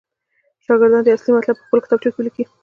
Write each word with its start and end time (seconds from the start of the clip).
شاګردان 0.65 1.01
دې 1.03 1.11
اصلي 1.15 1.31
مطلب 1.37 1.55
پخپلو 1.57 1.83
کتابچو 1.85 2.09
کې 2.11 2.17
ولیکي. 2.19 2.43